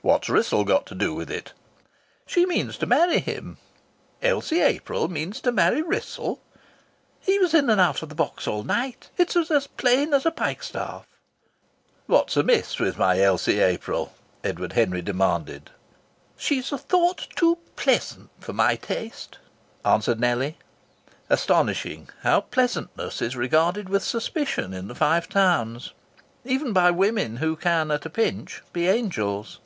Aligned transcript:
"What's 0.00 0.28
Wrissell 0.28 0.62
got 0.62 0.86
to 0.86 0.94
do 0.94 1.12
with 1.12 1.28
it?" 1.28 1.52
"She 2.24 2.46
means 2.46 2.78
to 2.78 2.86
marry 2.86 3.18
him." 3.18 3.56
"Elsie 4.22 4.60
April 4.60 5.08
means 5.08 5.40
to 5.40 5.50
marry 5.50 5.82
Wrissell?" 5.82 6.40
"He 7.18 7.40
was 7.40 7.52
in 7.52 7.68
and 7.68 7.80
out 7.80 8.00
of 8.02 8.08
the 8.08 8.14
box 8.14 8.46
all 8.46 8.62
night. 8.62 9.10
It 9.18 9.34
was 9.34 9.50
as 9.50 9.66
plain 9.66 10.14
as 10.14 10.24
a 10.24 10.30
pikestaff." 10.30 11.04
"What's 12.06 12.36
amiss 12.36 12.78
with 12.78 12.96
my 12.96 13.20
Elsie 13.20 13.58
April?" 13.58 14.12
Edward 14.44 14.74
Henry 14.74 15.02
demanded. 15.02 15.70
"She's 16.36 16.70
a 16.70 16.78
thought 16.78 17.26
too 17.34 17.58
pleasant 17.74 18.30
for 18.38 18.52
my 18.52 18.76
taste," 18.76 19.38
answered 19.84 20.20
Nellie. 20.20 20.58
Astonishing, 21.28 22.08
how 22.22 22.42
pleasantness 22.42 23.20
is 23.20 23.34
regarded 23.34 23.88
with 23.88 24.04
suspicion 24.04 24.72
in 24.72 24.86
the 24.86 24.94
Five 24.94 25.28
Towns, 25.28 25.92
even 26.44 26.72
by 26.72 26.92
women 26.92 27.38
who 27.38 27.56
can 27.56 27.90
at 27.90 28.06
a 28.06 28.10
pinch 28.10 28.62
be 28.72 28.86
angels! 28.86 29.58